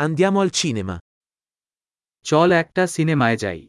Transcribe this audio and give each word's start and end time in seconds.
Andiamo 0.00 0.38
al 0.40 0.50
cinema. 0.60 0.96
চল 2.24 2.50
একটা 2.62 2.82
সিনেমায় 2.94 3.36
যাই 3.42 3.60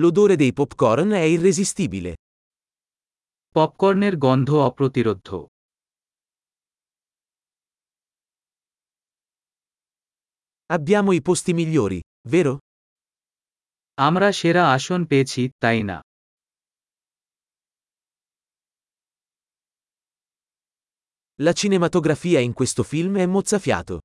L'odore 0.00 0.36
dei 0.42 0.52
popcorn 0.58 1.08
è 1.22 1.24
irresistibile. 1.34 2.12
পপকর্নের 3.56 4.14
গন্ধ 4.24 4.50
অপ্রতিরোধ্য 4.68 5.28
Abbiamo 10.70 11.10
i 11.18 11.20
posti 11.28 11.52
migliori, 11.60 12.00
vero? 12.32 12.54
আমরা 13.98 14.28
সেরা 14.38 14.64
আসন 14.76 15.00
পেয়েছি 15.10 15.42
তাই 15.62 15.80
না 15.90 15.96
La 21.39 21.53
cinematografia 21.53 22.39
in 22.39 22.53
questo 22.53 22.83
film 22.83 23.13
è 23.17 23.25
mozzafiato. 23.25 23.95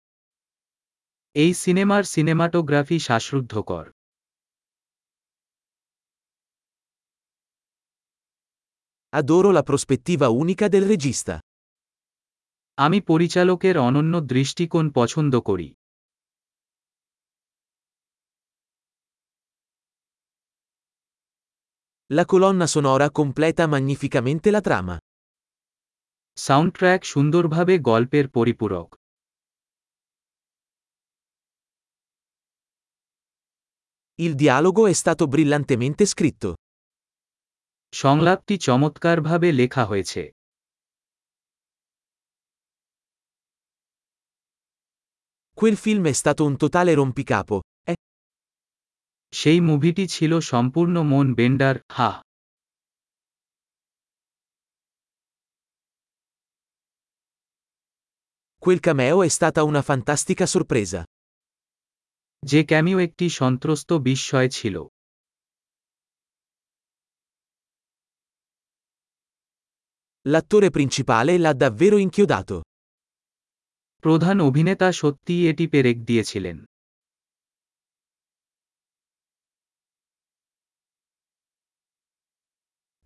এই 1.42 1.50
সিনেমার 1.62 2.02
সিনেমাটোগ্রাফি 2.14 2.98
শ্বাসরুদ্ধকর 2.98 3.86
Adoro 9.20 9.50
la 9.58 9.64
prospettiva 9.70 10.26
unica 10.42 10.66
del 10.74 10.84
regista. 10.92 11.34
আমি 12.84 12.98
পরিচালকের 13.10 13.76
অনন্য 13.88 14.14
দৃষ্টিকোণ 14.32 14.84
পছন্দ 14.98 15.34
করি 15.48 15.68
La 22.10 22.24
colonna 22.32 22.66
sonora 22.74 23.06
completa 23.20 23.62
magnificamente 23.74 24.48
la 24.56 24.62
trama. 24.68 24.96
Soundtrack 26.38 27.00
সুন্দরভাবে 27.04 27.74
গল্পের 27.90 28.26
পরিপূরক 28.28 28.88
Il 34.18 34.34
dialogo 34.34 34.82
è 34.86 34.92
stato 34.92 35.24
brillantemente 35.26 36.04
scritto. 36.06 36.50
সংলাপটি 37.92 38.54
চমৎকারভাবে 38.66 39.48
লেখা 39.52 39.82
হয়েছে 39.84 40.22
Quel 45.58 45.76
film 45.76 46.04
è 46.06 46.12
stato 46.12 46.42
un 46.44 46.54
totale 46.56 46.92
rompicapo. 46.94 47.56
Eh, 47.90 47.96
সেই 49.32 49.60
মুভিটি 49.60 50.04
ছিল 50.06 50.32
সম্পূর্ণ 50.52 50.96
মন 51.02 51.26
বেন্ডার 51.34 51.76
হা 51.96 52.10
quel 58.66 58.80
cameo 58.86 59.22
è 59.22 59.28
stata 59.28 59.60
una 59.70 59.82
fantastica 59.82 60.46
sorpresa. 60.54 61.00
যে 62.50 62.60
ক্যামিও 62.70 62.98
একটি 63.06 63.26
সন্ত্রস্ত 63.40 63.90
বিস্ময় 64.08 64.48
ছিল 64.58 64.76
L'attore 70.32 70.68
principale 70.76 71.32
l'ha 71.42 71.54
davvero 71.62 71.96
inchiodato. 72.06 72.56
প্রধান 74.04 74.36
অভিনেতা 74.48 74.88
সত্যিই 75.00 75.42
এটি 75.50 75.64
পেরেক 75.72 75.98
দিয়েছিলেন 76.08 76.56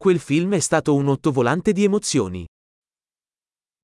Quel 0.03 0.19
film 0.29 0.51
è 0.61 0.63
stato 0.69 0.91
un 1.01 1.07
ottovolante 1.15 1.71
di 1.73 1.83
emozioni. 1.91 2.43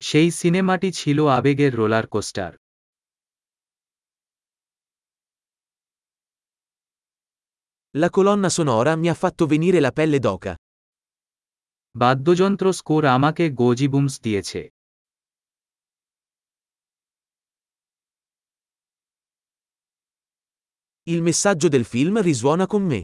সেই 0.02 0.28
সিনেমাটি 0.30 0.88
ছিল 0.92 1.18
আবেগের 1.28 1.72
roller 1.74 2.06
coaster 2.06 2.52
La 7.94 8.10
colonna 8.10 8.48
sonora 8.48 8.96
mi 8.96 9.08
ha 9.08 9.14
fatto 9.14 9.46
venire 9.46 9.80
la 9.80 9.92
pelle 9.92 10.18
d'oca. 10.18 10.52
বাদ্যযন্ত্র 11.94 12.66
স্কোর 12.72 13.02
আমাকে 13.16 13.44
গোজিবুমস 13.60 14.14
দিয়েছে 14.24 14.62
Il 21.06 21.20
messaggio 21.22 21.68
del 21.74 21.86
film 21.94 22.14
risuona 22.22 22.66
con 22.72 22.82
me. 22.90 23.00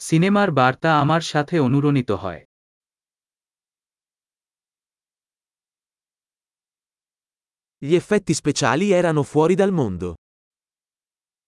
সিনেমার 0.00 0.48
বার্তা 0.50 0.90
আমার 1.00 1.22
সাথে 1.32 1.56
অনুরণিত 1.58 2.10
হয় 2.24 2.42
Gli 7.85 7.93
effetti 8.01 8.33
speciali 8.33 8.91
erano 8.99 9.23
fuori 9.31 9.55
dal 9.61 9.71
mondo. 9.79 10.09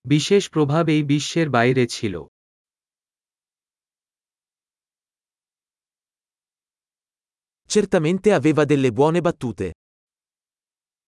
বিশেষ 0.05 0.43
প্রভাব 0.53 0.85
এই 0.95 1.03
বিশ্বের 1.11 1.47
বাইরে 1.55 1.83
ছিল 1.95 2.15
Certamente 7.73 8.27
aveva 8.39 8.63
delle 8.71 8.91
buone 8.97 9.21
battute. 9.27 9.67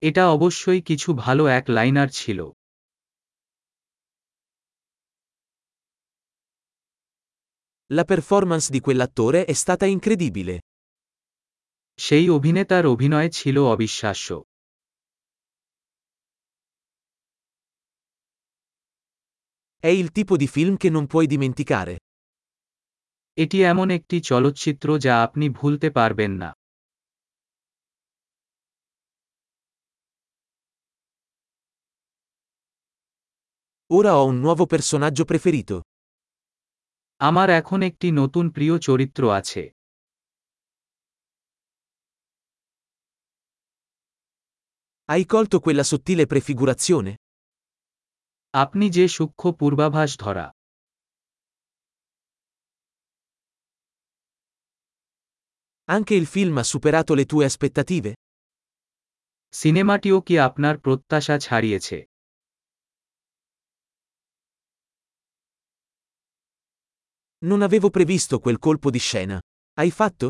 এটা 0.09 0.23
অবশ্যই 0.37 0.81
কিছু 0.89 1.09
ভালো 1.25 1.45
এক 1.59 1.65
লাইনার 1.77 2.11
ছিল 2.21 2.41
La 7.91 8.05
performance 8.13 8.67
di 8.75 8.81
quell'attore 8.81 9.41
è 9.53 9.55
stata 9.63 9.87
incredibile. 9.97 10.55
সেই 11.99 12.27
অভিনেতার 12.37 12.85
অভিনয় 12.95 13.29
ছিল 13.39 13.57
অবিশ্বাস্য 13.75 14.29
È 19.79 19.87
il 20.03 20.11
tipo 20.13 20.37
di 20.37 20.47
film 20.47 20.77
che 20.77 20.89
non 20.91 21.07
puoi 21.07 21.27
dimenticare. 21.27 21.95
এটি 23.43 23.59
এমন 23.73 23.89
একটি 23.99 24.17
চলচ্চিত্র 24.31 24.89
যা 25.05 25.15
আপনি 25.27 25.47
ভুলতে 25.59 25.89
পারবেন 25.99 26.33
না 26.43 26.51
Ora 33.97 34.13
ho 34.19 34.25
un 34.33 34.39
nuovo 34.45 34.65
personaggio 34.75 35.25
preferito. 35.31 35.75
আমার 37.29 37.49
এখন 37.61 37.79
একটি 37.91 38.09
নতুন 38.21 38.45
প্রিয় 38.57 38.75
চরিত্র 38.89 39.23
আছে 39.41 39.63
Hai 45.13 45.23
colto 45.33 45.57
quella 45.65 45.85
sottile 45.85 46.25
prefigurazione? 46.33 47.11
আপনি 48.55 48.87
যে 48.97 49.05
সূক্ষ্ম 49.17 49.45
পূর্বাভাস 49.61 50.11
ধরা 50.19 50.47
Anche 55.89 56.15
il 56.15 56.27
film 56.27 56.55
ha 56.59 56.65
superato 56.65 57.13
le 57.15 57.25
tue 57.27 57.45
aspettative? 57.45 58.11
সিনেমাটিও 59.55 60.19
কি 60.27 60.35
আপনার 60.49 60.75
প্রত্যাশা 60.79 61.37
ছাড়িয়েছে 61.39 61.99
Non 67.43 67.61
avevo 67.63 67.89
previsto 67.91 68.35
quel 68.45 68.59
colpo 68.59 68.89
di 68.91 69.01
scena. 69.07 69.37
Hai 69.79 69.91
fatto? 69.91 70.27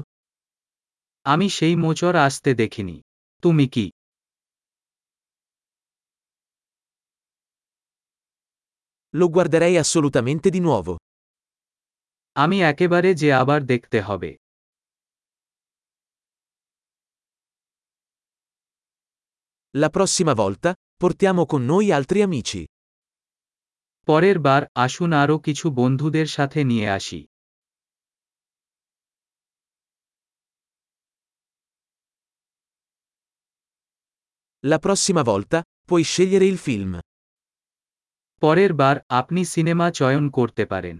আমি 1.27 1.47
সেই 1.49 1.75
মোচর 1.77 2.15
আসতে 2.27 2.51
দেখিনি 2.55 2.97
তুমি 3.43 3.67
কি 3.69 3.87
Lo 9.19 9.27
guarderei 9.35 9.75
assolutamente 9.85 10.49
di 10.51 10.61
nuovo. 10.61 10.93
আমি 12.37 12.59
একেবারে 12.73 13.11
যে 13.21 13.29
আবার 13.43 13.61
দেখতে 13.73 13.99
হবে 14.09 14.31
La 19.75 19.91
prossima 19.97 20.35
volta, 20.43 20.71
portiamo 21.03 21.43
con 21.47 21.63
noi 21.65 21.87
altri 21.99 22.21
amici. 22.29 22.63
পরের 24.09 24.39
বার 24.47 24.63
আসুন 24.85 25.11
আরও 25.23 25.37
কিছু 25.47 25.67
বন্ধুদের 25.81 26.29
সাথে 26.37 26.61
নিয়ে 26.71 26.89
আসি 26.99 27.21
La 34.65 34.79
prossima 34.79 35.23
volta, 35.23 35.59
puoi 35.89 36.03
scegliere 36.03 36.47
il 36.47 36.59
film. 36.59 36.93
পরের 38.42 38.72
বার 38.74 38.96
আপনি 39.10 39.42
সিনেমা 39.46 39.88
চয়ন 39.92 40.24
করতে 40.30 40.64
পারেন। 40.66 40.98